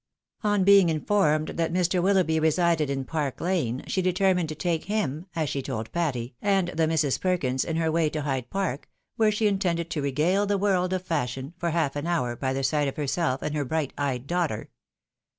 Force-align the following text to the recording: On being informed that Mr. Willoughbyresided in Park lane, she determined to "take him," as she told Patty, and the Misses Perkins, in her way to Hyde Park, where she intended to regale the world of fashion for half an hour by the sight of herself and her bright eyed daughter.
On 0.43 0.63
being 0.63 0.89
informed 0.89 1.49
that 1.49 1.71
Mr. 1.71 2.01
Willoughbyresided 2.01 2.89
in 2.89 3.05
Park 3.05 3.39
lane, 3.39 3.83
she 3.85 4.01
determined 4.01 4.49
to 4.49 4.55
"take 4.55 4.85
him," 4.85 5.27
as 5.35 5.47
she 5.47 5.61
told 5.61 5.91
Patty, 5.91 6.33
and 6.41 6.69
the 6.69 6.87
Misses 6.87 7.19
Perkins, 7.19 7.63
in 7.63 7.75
her 7.75 7.91
way 7.91 8.09
to 8.09 8.23
Hyde 8.23 8.49
Park, 8.49 8.89
where 9.17 9.31
she 9.31 9.45
intended 9.45 9.91
to 9.91 10.01
regale 10.01 10.47
the 10.47 10.57
world 10.57 10.91
of 10.91 11.03
fashion 11.03 11.53
for 11.59 11.69
half 11.69 11.95
an 11.95 12.07
hour 12.07 12.35
by 12.35 12.51
the 12.51 12.63
sight 12.63 12.87
of 12.87 12.95
herself 12.97 13.43
and 13.43 13.53
her 13.55 13.63
bright 13.63 13.93
eyed 13.95 14.25
daughter. 14.25 14.71